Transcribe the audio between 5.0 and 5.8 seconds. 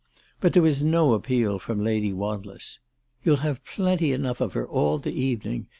evening."